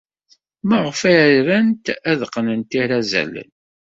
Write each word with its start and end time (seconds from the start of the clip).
Maɣef 0.67 0.99
ay 1.09 1.33
rant 1.47 1.85
ad 2.11 2.19
qqnent 2.29 2.71
irazalen? 2.81 3.49